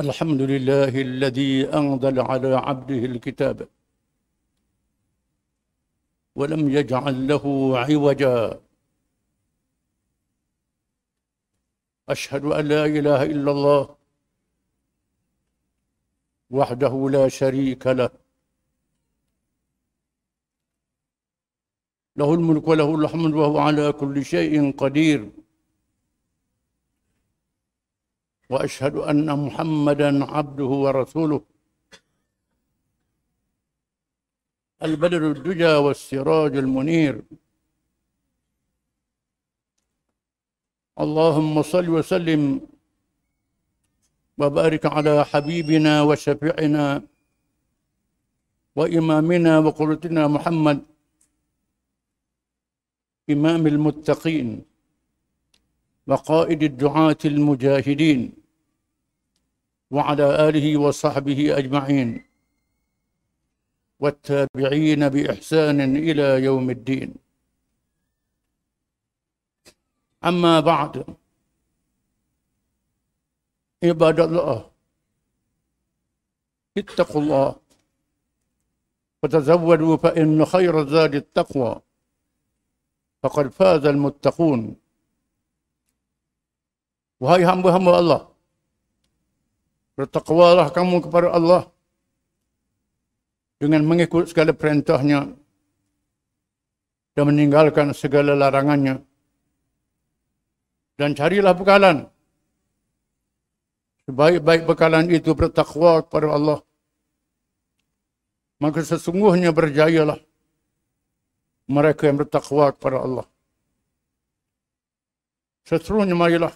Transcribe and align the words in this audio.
الحمد 0.00 0.40
لله 0.42 0.88
الذي 1.08 1.74
أنزل 1.78 2.20
على 2.20 2.54
عبده 2.54 3.02
الكتاب 3.12 3.68
ولم 6.34 6.68
يجعل 6.68 7.28
له 7.28 7.44
عوجا. 7.78 8.60
أشهد 12.08 12.44
أن 12.44 12.68
لا 12.68 12.84
إله 12.86 13.22
إلا 13.22 13.50
الله 13.50 13.96
وحده 16.50 17.10
لا 17.10 17.28
شريك 17.28 17.86
له. 17.86 18.10
له 22.16 22.34
الملك 22.34 22.68
وله 22.68 22.94
الحمد 22.94 23.34
وهو 23.34 23.58
على 23.58 23.92
كل 23.92 24.24
شيء 24.24 24.76
قدير. 24.82 25.30
وأشهد 28.50 28.96
أن 28.96 29.28
محمدا 29.44 30.24
عبده 30.24 30.64
ورسوله. 30.84 31.40
البدر 34.82 35.22
الدجى 35.30 35.74
والسراج 35.84 36.56
المنير. 36.56 37.22
اللهم 41.04 41.62
صل 41.62 41.88
وسلم 41.88 42.42
وبارك 44.38 44.86
على 44.86 45.24
حبيبنا 45.24 46.02
وشفيعنا 46.02 47.02
وإمامنا 48.76 49.58
وقرتنا 49.58 50.22
محمد. 50.28 50.78
إمام 53.30 53.66
المتقين. 53.66 54.64
وقائد 56.08 56.62
الدعاة 56.62 57.18
المجاهدين 57.24 58.32
وعلى 59.90 60.48
آله 60.48 60.76
وصحبه 60.76 61.58
أجمعين 61.58 62.24
والتابعين 64.00 65.08
بإحسان 65.08 65.96
إلى 65.96 66.44
يوم 66.44 66.70
الدين. 66.70 67.14
أما 70.24 70.60
بعد 70.60 71.04
عباد 73.84 74.20
الله 74.20 74.70
اتقوا 76.78 77.20
الله 77.22 77.56
وتزودوا 79.22 79.96
فإن 79.96 80.44
خير 80.44 80.80
الزاد 80.80 81.14
التقوى 81.14 81.80
faqad 83.22 83.46
fazal 83.58 83.96
muttaqun 84.04 84.60
wahai 87.22 87.42
hamba-hamba 87.42 87.92
Allah 88.00 88.22
bertakwalah 89.98 90.70
kamu 90.70 91.02
kepada 91.02 91.34
Allah 91.34 91.62
dengan 93.58 93.82
mengikut 93.82 94.30
segala 94.30 94.54
perintahnya 94.54 95.34
dan 97.18 97.24
meninggalkan 97.26 97.90
segala 97.90 98.38
larangannya. 98.38 99.02
Dan 100.94 101.18
carilah 101.18 101.50
bekalan. 101.50 102.06
Sebaik-baik 104.06 104.70
bekalan 104.70 105.10
itu 105.10 105.34
bertakwa 105.34 106.06
kepada 106.06 106.30
Allah. 106.30 106.58
Maka 108.62 108.86
sesungguhnya 108.86 109.50
berjayalah 109.50 110.18
mereka 111.66 112.06
yang 112.06 112.22
bertakwa 112.22 112.70
kepada 112.70 113.02
Allah. 113.02 113.26
Seterusnya 115.66 116.14
marilah 116.14 116.54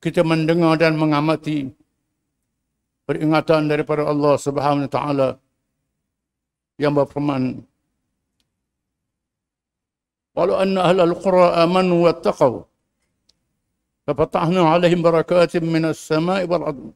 kita 0.00 0.22
mendengar 0.22 0.78
dan 0.78 0.94
mengamati 0.94 1.70
peringatan 3.06 3.66
daripada 3.70 4.06
Allah 4.06 4.34
Subhanahu 4.38 4.86
wa 4.86 4.92
taala 4.92 5.28
yang 6.76 6.92
berfirman 6.94 7.64
Walau 10.36 10.60
anna 10.60 10.92
ahlal 10.92 11.16
qura 11.16 11.64
amanu 11.64 12.04
wattaqaw 12.04 12.66
ففتحنا 14.06 14.62
عليهم 14.62 15.02
بركات 15.02 15.66
من 15.74 15.84
السماء 15.90 16.46
والأرض 16.46 16.92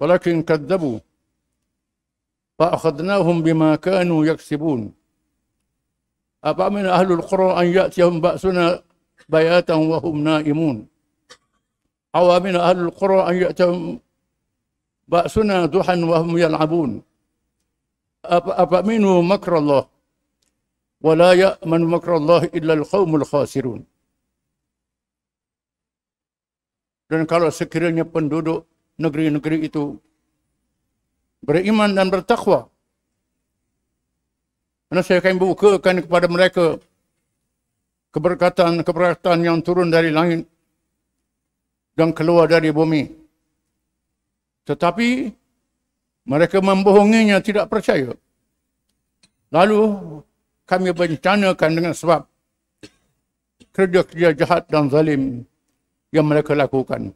ولكن 0.00 0.34
كذبوا 0.42 0.98
فأخذناهم 2.58 3.36
بما 3.42 3.70
كانوا 3.76 4.20
يكسبون 4.26 4.92
أفمن 6.44 6.86
أهل 6.86 7.08
القرى 7.12 7.48
أن 7.60 7.66
يأتيهم 7.66 8.20
بأسنا 8.20 8.82
بياتا 9.28 9.74
وهم 9.74 10.14
نائمون 10.24 10.76
أو 12.16 12.26
من 12.40 12.56
أهل 12.56 12.78
القرى 12.88 13.18
أن 13.30 13.34
يأتيهم 13.44 14.00
بأسنا 15.08 15.56
ضحى 15.74 16.02
وهم 16.02 16.32
يلعبون 16.44 16.90
أفأمنوا 18.62 19.16
مكر 19.22 19.52
الله 19.58 19.82
ولا 21.06 21.30
يأمن 21.44 21.80
مكر 21.94 22.12
الله 22.16 22.42
إلا 22.58 22.72
القوم 22.78 23.10
الخاسرون 23.20 23.82
Dan 27.06 27.22
kalau 27.22 27.54
sekiranya 27.54 28.02
penduduk 28.02 28.66
negeri-negeri 28.98 29.70
itu 29.70 29.94
beriman 31.38 31.94
dan 31.94 32.10
bertakwa, 32.10 32.66
Karena 34.90 35.02
saya 35.06 35.22
akan 35.22 35.38
bukakan 35.38 36.02
kepada 36.02 36.26
mereka 36.26 36.82
keberkatan-keberkatan 38.10 39.38
yang 39.42 39.58
turun 39.62 39.86
dari 39.86 40.10
langit 40.10 40.49
dan 42.01 42.09
keluar 42.17 42.49
dari 42.49 42.73
bumi. 42.73 43.05
Tetapi 44.65 45.29
mereka 46.25 46.57
membohonginya 46.57 47.37
tidak 47.45 47.69
percaya. 47.69 48.09
Lalu 49.53 49.81
kami 50.65 50.89
bencanakan 50.89 51.71
dengan 51.77 51.93
sebab 51.93 52.25
kerja-kerja 53.69 54.33
jahat 54.33 54.65
dan 54.65 54.89
zalim 54.89 55.45
yang 56.09 56.25
mereka 56.25 56.57
lakukan. 56.57 57.13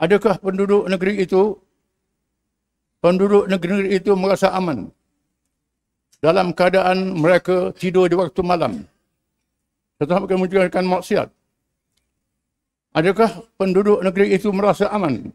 Adakah 0.00 0.40
penduduk 0.40 0.88
negeri 0.88 1.20
itu 1.20 1.60
penduduk 3.04 3.44
negeri 3.52 3.92
itu 3.92 4.16
merasa 4.16 4.56
aman? 4.56 4.88
dalam 6.24 6.56
keadaan 6.56 7.20
mereka 7.20 7.68
tidur 7.76 8.08
di 8.08 8.16
waktu 8.16 8.40
malam. 8.40 8.80
Tetapi 10.00 10.24
kemudian 10.24 10.72
akan 10.72 10.84
maksiat. 10.96 11.28
Adakah 12.94 13.42
penduduk 13.58 13.98
negeri 14.06 14.38
itu 14.38 14.54
merasa 14.54 14.86
aman? 14.94 15.34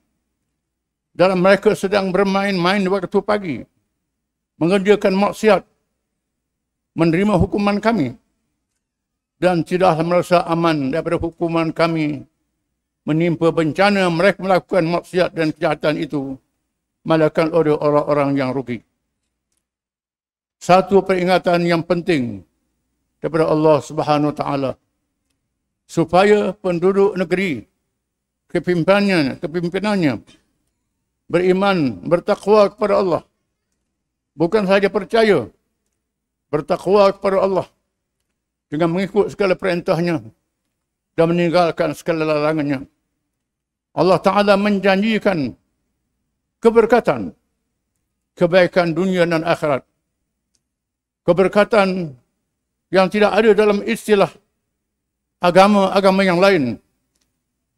Dalam 1.11 1.43
mereka 1.43 1.75
sedang 1.75 2.09
bermain-main 2.15 2.79
waktu 2.87 3.19
pagi. 3.19 3.57
Mengerjakan 4.55 5.15
maksiat. 5.19 5.67
Menerima 6.95 7.35
hukuman 7.35 7.83
kami. 7.83 8.15
Dan 9.39 9.67
tidaklah 9.67 9.99
merasa 10.03 10.47
aman 10.47 10.95
daripada 10.95 11.19
hukuman 11.19 11.75
kami. 11.75 12.23
Menimpa 13.03 13.51
bencana 13.51 14.07
mereka 14.07 14.39
melakukan 14.39 14.83
maksiat 14.87 15.35
dan 15.35 15.51
kejahatan 15.51 15.99
itu. 15.99 16.39
Malahkan 17.03 17.51
oleh 17.51 17.75
orang-orang 17.75 18.39
yang 18.39 18.51
rugi 18.55 18.83
satu 20.59 20.99
peringatan 20.99 21.63
yang 21.63 21.79
penting 21.79 22.43
daripada 23.23 23.47
Allah 23.47 23.79
Subhanahu 23.79 24.35
taala 24.35 24.75
supaya 25.89 26.53
penduduk 26.53 27.17
negeri 27.17 27.65
kepimpinannya 28.53 29.41
kepimpinannya 29.41 30.21
beriman 31.25 31.97
bertakwa 32.05 32.69
kepada 32.69 33.01
Allah. 33.01 33.21
Bukan 34.37 34.69
saja 34.69 34.87
percaya 34.87 35.49
bertakwa 36.53 37.09
kepada 37.13 37.37
Allah. 37.41 37.67
Dengan 38.69 38.93
mengikut 38.93 39.33
segala 39.33 39.57
perintahnya 39.57 40.21
dan 41.17 41.25
meninggalkan 41.25 41.97
segala 41.97 42.21
larangannya. 42.21 42.85
Allah 43.97 44.21
taala 44.21 44.53
menjanjikan 44.53 45.57
keberkatan 46.61 47.33
kebaikan 48.37 48.93
dunia 48.93 49.25
dan 49.25 49.41
akhirat. 49.41 49.81
Keberkatan 51.25 52.13
yang 52.93 53.09
tidak 53.09 53.33
ada 53.33 53.57
dalam 53.57 53.81
istilah 53.81 54.29
agama-agama 55.39 56.21
yang 56.23 56.39
lain 56.39 56.63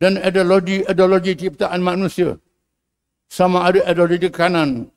dan 0.02 0.18
ideologi-ideologi 0.18 1.38
ciptaan 1.38 1.82
manusia 1.82 2.38
sama 3.30 3.70
ada 3.70 3.86
ideologi 3.86 4.30
kanan 4.34 4.90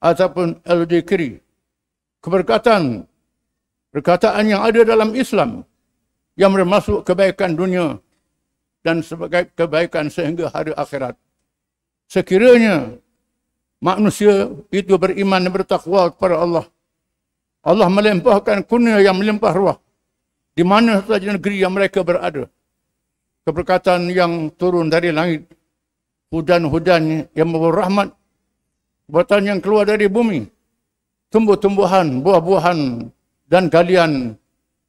ataupun 0.00 0.58
ideologi 0.64 1.00
kiri. 1.04 1.30
Keberkatan 2.18 3.06
perkataan 3.94 4.44
yang 4.50 4.66
ada 4.66 4.82
dalam 4.82 5.14
Islam 5.14 5.62
yang 6.34 6.50
bermaksud 6.50 7.06
kebaikan 7.06 7.54
dunia 7.54 8.00
dan 8.82 9.04
sebagai 9.04 9.52
kebaikan 9.54 10.10
sehingga 10.10 10.50
hari 10.50 10.74
akhirat. 10.74 11.14
Sekiranya 12.08 12.98
manusia 13.78 14.50
itu 14.74 14.96
beriman 14.98 15.44
dan 15.44 15.52
bertakwa 15.52 16.10
kepada 16.10 16.40
Allah, 16.40 16.64
Allah 17.62 17.86
melimpahkan 17.86 18.64
kurnia 18.66 18.98
yang 18.98 19.14
melimpah 19.14 19.52
ruah 19.54 19.78
di 20.58 20.66
mana 20.66 20.98
saja 21.06 21.30
negeri 21.30 21.62
yang 21.62 21.70
mereka 21.70 22.02
berada. 22.02 22.50
Keberkatan 23.46 24.10
yang 24.10 24.50
turun 24.58 24.90
dari 24.90 25.14
langit 25.14 25.46
hudan-hudan 26.34 27.30
yang 27.30 27.46
membawa 27.46 27.86
rahmat, 27.86 28.08
buatan 29.06 29.46
yang 29.46 29.58
keluar 29.62 29.86
dari 29.86 30.10
bumi, 30.10 30.50
tumbuh-tumbuhan, 31.30 32.18
buah-buahan 32.26 33.06
dan 33.46 33.70
galian 33.70 34.34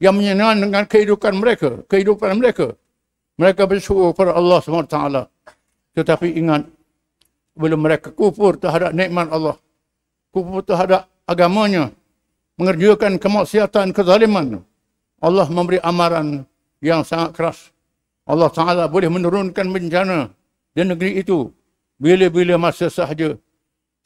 yang 0.02 0.18
menyenangkan 0.18 0.58
dengan 0.66 0.84
kehidupan 0.90 1.34
mereka, 1.38 1.86
kehidupan 1.86 2.34
mereka. 2.42 2.74
Mereka 3.38 3.70
bersyukur 3.70 4.12
kepada 4.12 4.36
Allah 4.36 4.58
SWT. 4.60 4.98
Tetapi 5.96 6.28
ingat, 6.34 6.66
bila 7.54 7.78
mereka 7.78 8.10
kufur 8.12 8.58
terhadap 8.58 8.92
nikmat 8.92 9.30
Allah, 9.32 9.56
kufur 10.34 10.66
terhadap 10.66 11.08
agamanya, 11.24 11.94
mengerjakan 12.60 13.16
kemaksiatan, 13.16 13.96
kezaliman, 13.96 14.66
Allah 15.20 15.48
memberi 15.52 15.80
amaran 15.84 16.48
yang 16.80 17.04
sangat 17.04 17.36
keras. 17.36 17.60
Allah 18.24 18.48
Ta'ala 18.48 18.84
boleh 18.88 19.12
menurunkan 19.12 19.68
bencana 19.68 20.32
di 20.72 20.82
negeri 20.86 21.20
itu 21.20 21.52
bila-bila 22.00 22.56
masa 22.56 22.88
sahaja. 22.88 23.36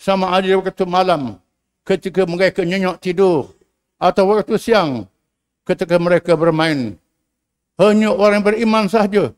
Sama 0.01 0.33
ada 0.33 0.49
waktu 0.57 0.83
malam 0.89 1.37
ketika 1.85 2.25
mereka 2.25 2.65
nyenyak 2.65 2.97
tidur 2.99 3.53
atau 4.01 4.33
waktu 4.33 4.57
siang 4.57 5.05
ketika 5.63 6.01
mereka 6.01 6.33
bermain. 6.33 6.97
Hanya 7.77 8.13
orang 8.13 8.41
beriman 8.45 8.85
sahaja 8.89 9.33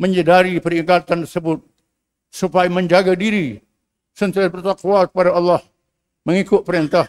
menyedari 0.00 0.56
peringatan 0.60 1.24
tersebut 1.24 1.60
supaya 2.32 2.68
menjaga 2.72 3.12
diri 3.12 3.60
sentiasa 4.16 4.52
bertakwa 4.52 5.04
kepada 5.08 5.32
Allah 5.36 5.60
mengikut 6.24 6.64
perintah 6.64 7.08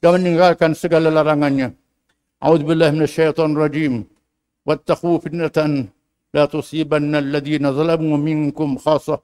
dan 0.00 0.20
meninggalkan 0.20 0.76
segala 0.76 1.08
larangannya. 1.08 1.72
A'udzubillah 2.44 2.92
minasyaitonir 2.92 3.56
rajim. 3.56 3.94
Wattaqu 4.68 5.16
fitnatan 5.24 5.88
la 6.36 6.44
tusibanna 6.44 7.24
alladhina 7.24 7.72
zalamu 7.72 8.20
minkum 8.20 8.76
khassah. 8.76 9.20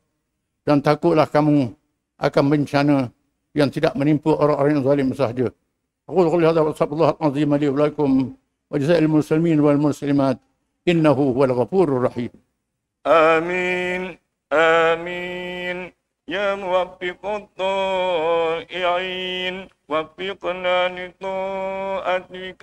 Dan 0.64 0.80
takutlah 0.80 1.28
kamu 1.28 1.68
akan 2.16 2.44
bencana 2.48 2.96
yang 3.52 3.68
tidak 3.68 3.92
menimpa 3.92 4.32
orang-orang 4.32 4.72
yang 4.80 4.84
zalim 4.88 5.08
sahaja. 5.12 5.48
Aku 6.08 6.26
qul 6.32 6.44
hadza 6.48 6.64
wa 6.64 6.72
sallallahu 6.72 7.16
wa 7.20 7.28
alihi 7.28 7.68
wa 7.70 7.80
lakum 7.84 8.10
wa 8.72 8.76
jazaa'il 8.80 9.08
muslimin 9.08 9.58
wal 9.60 9.78
muslimat 9.78 10.36
innahu 10.88 11.36
huwal 11.36 11.52
ghafurur 11.54 12.08
rahim. 12.08 12.32
آمين 13.00 14.18
آمين 14.52 15.92
يا 16.30 16.54
موفق 16.54 17.22
الطائعين 17.42 18.76
وفقنا 19.88 20.76
لطاعتك 20.98 22.62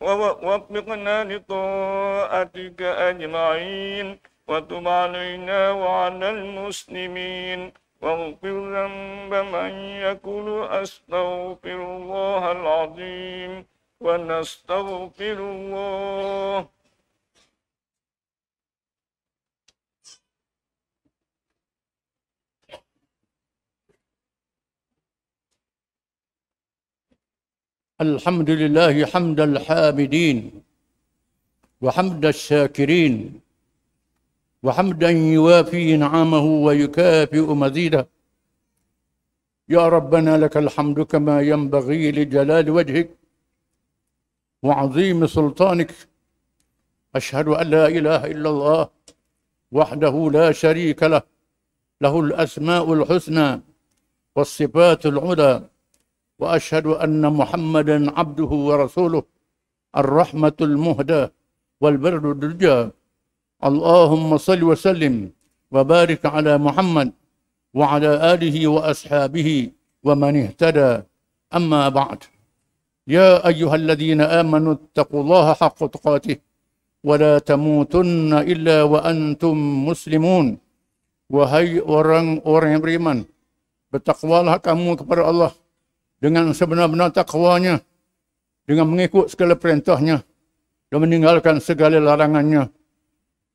ووفقنا 0.00 1.16
لطاعتك 1.24 2.80
أجمعين. 2.82 4.06
وتب 4.48 4.88
علينا 4.88 5.70
وعلى 5.70 6.30
المسلمين. 6.30 7.72
واغفر 8.02 8.56
ذنب 8.74 9.32
من 9.54 9.72
يقول 10.06 10.48
أستغفر 10.82 11.78
الله 11.96 12.42
العظيم. 12.52 13.52
ونستغفر 14.00 15.38
الله 15.56 16.75
الحمد 28.00 28.50
لله 28.50 29.06
حمد 29.06 29.40
الحامدين 29.40 30.62
وحمد 31.80 32.24
الشاكرين 32.26 33.40
وحمدا 34.62 35.10
يوافي 35.10 35.96
نعمه 35.96 36.44
ويكافئ 36.66 37.46
مزيده 37.62 38.08
يا 39.68 39.88
ربنا 39.88 40.38
لك 40.38 40.56
الحمد 40.56 41.00
كما 41.00 41.40
ينبغي 41.40 42.12
لجلال 42.12 42.70
وجهك 42.70 43.08
وعظيم 44.62 45.26
سلطانك. 45.26 45.92
أشهد 47.14 47.48
أن 47.48 47.66
لا 47.70 47.86
إله 47.88 48.26
إلا 48.26 48.50
الله 48.50 48.88
وحده 49.72 50.30
لا 50.32 50.52
شريك 50.52 51.02
له. 51.02 51.22
له 52.00 52.20
الأسماء 52.20 52.92
الحسنى 52.92 53.60
والصفات 54.36 55.06
العلى. 55.06 55.68
واشهد 56.41 56.87
ان 57.05 57.23
محمدا 57.39 57.97
عبده 58.19 58.51
ورسوله 58.69 59.23
الرحمه 60.01 60.57
المهدى 60.69 61.23
والبر 61.81 62.23
الدجى 62.31 62.77
اللهم 63.69 64.29
صل 64.37 64.61
وسلم 64.71 65.15
وبارك 65.71 66.23
على 66.35 66.53
محمد 66.57 67.09
وعلى 67.79 68.11
اله 68.33 68.57
واصحابه 68.67 69.49
ومن 70.07 70.33
اهتدى 70.43 70.91
اما 71.57 71.89
بعد 71.89 72.19
يا 73.07 73.47
ايها 73.51 73.75
الذين 73.81 74.21
امنوا 74.21 74.73
اتقوا 74.73 75.21
الله 75.23 75.45
حق 75.61 75.79
تقاته 75.95 76.35
ولا 77.07 77.33
تموتن 77.39 78.33
الا 78.51 78.77
وانتم 78.83 79.55
مسلمون 79.89 80.45
وهي 81.35 81.79
orang-orang 81.81 82.69
yang 82.75 82.83
beriman 82.83 83.17
bertakwalah 83.93 84.59
kamu 84.59 84.99
kepada 84.99 85.23
Allah 85.31 85.51
dengan 86.20 86.50
sebenar-benar 86.52 87.12
takwanya 87.12 87.80
dengan 88.66 88.88
mengikut 88.90 89.30
segala 89.30 89.54
perintahnya 89.54 90.24
dan 90.90 90.98
meninggalkan 90.98 91.62
segala 91.62 92.00
larangannya 92.02 92.68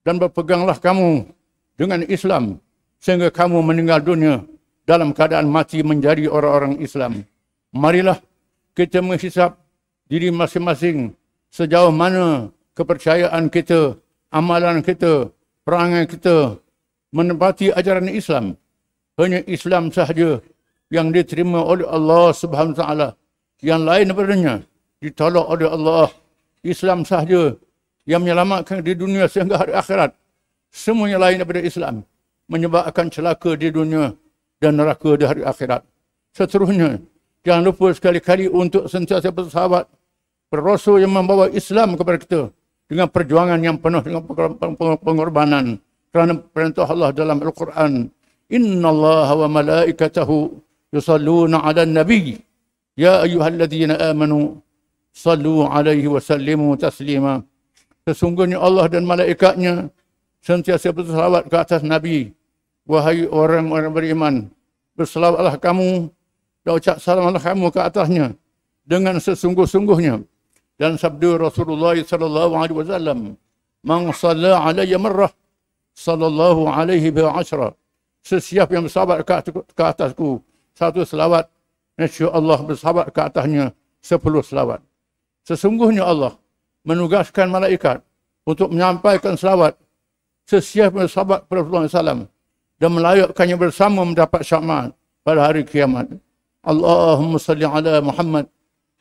dan 0.05 0.15
berpeganglah 0.17 0.77
kamu 0.77 1.27
dengan 1.75 2.05
Islam 2.05 2.57
sehingga 3.01 3.33
kamu 3.33 3.59
meninggal 3.65 3.99
dunia 4.01 4.45
dalam 4.85 5.13
keadaan 5.13 5.49
mati 5.49 5.81
menjadi 5.81 6.29
orang-orang 6.29 6.81
Islam. 6.81 7.25
Marilah 7.73 8.19
kita 8.77 9.01
menghisap 9.01 9.57
diri 10.11 10.29
masing-masing 10.29 11.15
sejauh 11.51 11.91
mana 11.91 12.51
kepercayaan 12.75 13.47
kita, 13.51 13.95
amalan 14.31 14.83
kita, 14.83 15.31
perangai 15.63 16.07
kita 16.07 16.59
menempati 17.11 17.71
ajaran 17.71 18.11
Islam. 18.11 18.55
Hanya 19.19 19.43
Islam 19.45 19.91
sahaja 19.91 20.39
yang 20.91 21.09
diterima 21.09 21.63
oleh 21.63 21.88
Allah 21.88 22.35
Subhanahu 22.35 22.75
taala. 22.75 23.15
Yang 23.63 23.81
lain 23.88 24.05
daripadanya 24.11 24.55
ditolak 24.99 25.45
oleh 25.47 25.67
Allah. 25.71 26.07
Islam 26.61 27.01
sahaja 27.01 27.57
yang 28.05 28.21
menyelamatkan 28.21 28.85
di 28.85 28.93
dunia 28.93 29.25
sehingga 29.25 29.57
hari 29.57 29.73
akhirat. 29.73 30.13
Semuanya 30.69 31.17
lain 31.17 31.41
daripada 31.41 31.62
Islam 31.65 31.95
menyebabkan 32.45 33.10
celaka 33.10 33.57
di 33.57 33.74
dunia 33.74 34.13
dan 34.62 34.77
neraka 34.77 35.17
di 35.17 35.25
hari 35.25 35.41
akhirat. 35.41 35.81
Seterusnya 36.38 37.01
jangan 37.41 37.74
lupa 37.74 37.89
sekali-kali 37.95 38.45
untuk 38.45 38.86
sentiasa 38.86 39.33
bersahabat 39.33 39.89
berasul 40.53 41.01
yang 41.01 41.15
membawa 41.15 41.50
Islam 41.50 41.98
kepada 41.98 42.17
kita 42.21 42.41
dengan 42.86 43.07
perjuangan 43.10 43.57
yang 43.57 43.79
penuh 43.79 44.03
dengan 44.03 44.21
pengorbanan 45.01 45.79
kerana 46.12 46.38
perintah 46.38 46.86
Allah 46.86 47.10
dalam 47.15 47.39
Al-Quran. 47.39 48.12
Inna 48.51 48.88
Allah 48.91 49.27
wa 49.33 49.48
malaikatahu 49.48 50.60
يصلون 50.96 51.52
على 51.54 51.82
النبي 51.82 52.26
يا 52.99 53.23
أيها 53.26 53.49
الذين 53.49 53.90
آمنوا 53.90 54.44
صلوا 55.12 55.61
عليه 55.75 56.04
وسلموا 56.08 56.73
تسليما 56.76 57.35
Sesungguhnya 58.06 58.62
Allah 58.62 58.87
dan 58.87 59.02
malaikatnya 59.02 59.90
sentiasa 60.38 60.94
berselawat 60.94 61.50
ke 61.50 61.56
atas 61.58 61.82
Nabi. 61.82 62.30
Wahai 62.87 63.26
orang-orang 63.26 63.90
beriman, 63.90 64.35
berselawatlah 64.94 65.58
kamu 65.58 66.06
dan 66.62 66.70
ucap 66.78 67.02
salamlah 67.02 67.42
kamu 67.42 67.66
ke 67.75 67.82
atasnya 67.82 68.30
dengan 68.87 69.18
sesungguh-sungguhnya. 69.18 70.23
Dan 70.78 70.94
sabda 70.94 71.50
Rasulullah 71.50 71.99
sallallahu 71.99 72.52
alaihi 72.54 72.78
wasallam, 72.78 73.18
"Man 73.82 74.14
shalla 74.14 74.62
alayya 74.62 75.02
marrah, 75.02 75.35
sallallahu 75.99 76.70
alaihi 76.70 77.11
bi 77.11 77.26
ashra." 77.26 77.75
Sesiapa 78.23 78.70
yang 78.70 78.87
bersahabat 78.87 79.26
ke 79.75 79.82
atasku 79.82 80.46
satu 80.81 81.05
selawat, 81.05 81.45
insya 82.01 82.33
Allah 82.33 82.57
bersahabat 82.65 83.13
ke 83.13 83.21
atasnya 83.21 83.77
sepuluh 84.01 84.41
selawat. 84.41 84.81
Sesungguhnya 85.45 86.09
Allah 86.09 86.33
menugaskan 86.81 87.53
malaikat 87.53 88.01
untuk 88.50 88.73
menyampaikan 88.73 89.38
selawat 89.38 89.77
sesiap 90.50 90.97
bersahabat 90.97 91.45
kepada 91.45 91.61
Rasulullah 91.61 91.85
SAW 91.85 92.25
dan 92.81 92.89
melayakkannya 92.97 93.57
bersama 93.61 94.01
mendapat 94.01 94.41
syafaat 94.41 94.89
pada 95.21 95.39
hari 95.45 95.61
kiamat. 95.61 96.09
Allahumma 96.65 97.38
salli 97.38 97.65
ala 97.65 98.01
Muhammad 98.01 98.50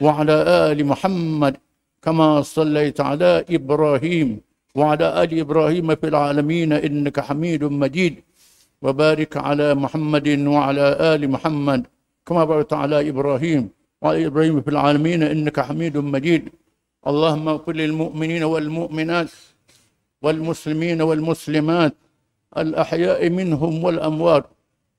wa 0.01 0.21
ala 0.21 0.69
ali 0.69 0.85
Muhammad 0.85 1.57
kama 2.01 2.45
sallaita 2.45 3.17
ala 3.17 3.45
Ibrahim 3.49 4.41
wa 4.77 4.97
ala 4.97 5.21
ali 5.21 5.41
Ibrahim 5.41 5.93
fil 5.97 6.17
alamin 6.17 6.77
innaka 6.77 7.25
Hamidum 7.29 7.77
Majid. 7.77 8.21
وبارك 8.83 9.37
على 9.37 9.75
محمد 9.75 10.29
وعلى 10.55 10.87
آل 11.15 11.31
محمد. 11.31 11.81
كما 12.27 12.45
باركت 12.45 12.73
على 12.73 13.09
إبراهيم 13.09 13.69
وعلى 14.03 14.27
إبراهيم 14.27 14.57
في 14.63 14.71
العالمين 14.71 15.23
إنك 15.23 15.61
حميد 15.61 15.97
مجيد. 15.97 16.49
اللهم 17.07 17.49
اغفر 17.49 17.73
للمؤمنين 17.73 18.43
والمؤمنات 18.43 19.31
والمسلمين 20.23 21.03
والمسلمات 21.03 21.95
الأحياء 22.57 23.21
منهم 23.31 23.85
والأموات. 23.85 24.45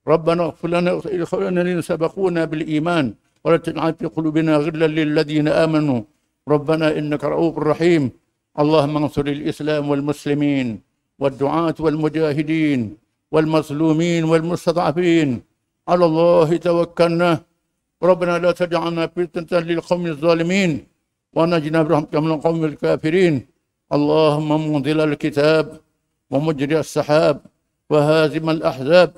ربنا 0.07 0.41
اغفر 0.43 0.67
لنا 0.67 1.01
إخواننا 1.05 1.61
الذين 1.61 1.81
سبقونا 1.81 2.45
بالإيمان 2.45 3.13
ولا 3.45 3.57
تجعل 3.57 3.93
في 3.93 4.05
قلوبنا 4.05 4.57
غلا 4.57 4.87
للذين 4.87 5.47
آمنوا. 5.47 6.01
ربنا 6.49 6.97
إنك 6.97 7.23
رؤوف 7.23 7.57
رحيم. 7.57 8.11
اللهم 8.59 8.93
انصر 8.97 9.25
الإسلام 9.25 9.89
والمسلمين 9.89 10.67
والدعاة 11.19 11.77
والمجاهدين. 11.79 13.00
والمظلومين 13.31 14.23
والمستضعفين. 14.31 15.29
على 15.89 16.05
الله 16.05 16.49
توكلنا. 16.67 17.31
ربنا 18.03 18.35
لا 18.43 18.51
تجعلنا 18.51 19.03
فتنة 19.15 19.51
للقوم 19.59 20.03
الظالمين. 20.13 20.71
ونجنا 21.35 21.79
برحمتك 21.85 22.15
من 22.15 22.31
القوم 22.37 22.61
الكافرين. 22.65 23.35
اللهم 23.95 24.49
منزل 24.73 24.99
الكتاب 25.09 25.65
ومجري 26.31 26.79
السحاب 26.79 27.35
وهازم 27.91 28.45
الأحزاب. 28.55 29.11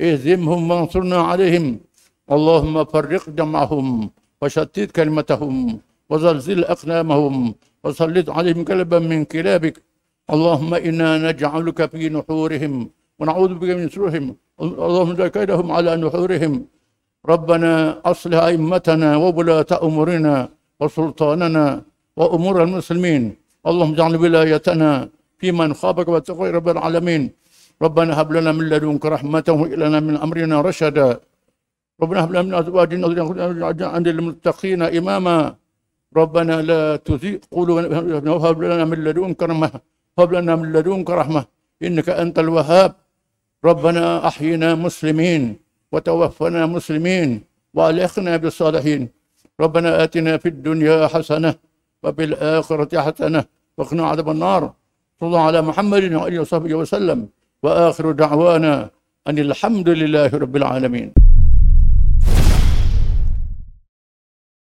اهزمهم 0.00 0.70
وانصرنا 0.70 1.18
عليهم. 1.30 1.66
اللهم 2.34 2.74
فرق 2.84 3.24
جمعهم 3.38 3.86
وشتت 4.42 4.90
كلمتهم 4.96 5.54
وزلزل 6.10 6.64
أقلامهم 6.64 7.34
وسلط 7.84 8.26
عليهم 8.36 8.64
كلبا 8.64 8.98
من 8.98 9.24
كلابك. 9.24 9.76
اللهم 10.34 10.74
إنا 10.74 11.10
نجعلك 11.26 11.78
في 11.92 12.08
نحورهم 12.08 12.74
ونعوذ 13.20 13.52
بك 13.60 13.70
من 13.78 13.86
سرورهم 13.92 14.26
اللهم 14.60 15.10
اجعل 15.14 15.28
كيدهم 15.36 15.66
على 15.76 15.90
نحورهم. 16.02 16.52
ربنا 17.32 17.72
أصلح 18.12 18.38
أئمتنا 18.50 19.08
وولاة 19.22 19.70
أمورنا 19.86 20.34
وسلطاننا 20.80 21.64
وأمور 22.18 22.56
المسلمين. 22.66 23.22
اللهم 23.68 23.92
اجعل 23.96 24.14
ولايتنا 24.22 24.90
في 25.40 25.48
من 25.52 25.70
خافك 25.80 26.08
واتقوا 26.12 26.56
رب 26.56 26.68
العالمين. 26.74 27.22
ربنا 27.84 28.10
هب 28.20 28.28
لنا 28.36 28.50
من 28.58 28.64
لدنك 28.72 29.04
رحمة 29.14 29.46
وهب 29.48 29.72
لنا 29.82 29.98
من 30.06 30.14
أمرنا 30.24 30.56
رشدا. 30.68 31.08
ربنا 32.02 32.18
هب 32.24 32.30
لنا 32.32 32.42
من 32.48 32.54
أزواجنا 32.60 33.04
وذرياتنا 33.28 33.98
للمتقين 34.06 34.80
إماما. 34.98 35.38
ربنا 36.20 36.54
لا 36.70 36.82
تزيغ 37.06 37.38
قلوبنا 37.56 38.30
وهب 38.36 38.56
لنا 38.64 38.84
من 38.90 38.98
لدنك 39.06 39.40
رحمة. 39.50 39.70
هب 40.18 40.30
لنا 40.36 40.52
من 40.60 40.68
لدنك 40.74 41.08
رحمة. 41.20 41.42
إنك 41.86 42.08
أنت 42.22 42.36
الوهاب. 42.44 42.92
ربنا 43.64 44.28
أحينا 44.28 44.74
مسلمين 44.74 45.56
وتوفنا 45.92 46.66
مسلمين 46.66 47.42
وألحقنا 47.74 48.36
بالصالحين. 48.36 49.08
ربنا 49.60 50.04
آتنا 50.04 50.36
في 50.36 50.48
الدنيا 50.48 51.06
حسنة 51.06 51.54
وفي 52.02 52.24
الآخرة 52.24 53.00
حسنة 53.00 53.44
وقنا 53.78 54.06
عذاب 54.06 54.28
النار. 54.30 54.72
صلى 55.20 55.26
الله 55.26 55.40
على 55.40 55.62
محمد 55.62 56.12
وآله 56.12 56.40
وصحبه 56.40 56.74
وسلم. 56.74 57.28
وآخر 57.62 58.10
دعوانا 58.12 58.90
أن 59.28 59.38
الحمد 59.38 59.88
لله 59.88 60.30
رب 60.32 60.56
العالمين. 60.56 61.12